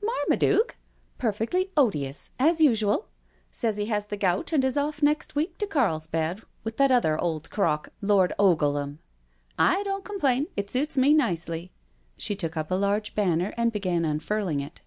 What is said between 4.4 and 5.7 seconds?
and is off next week to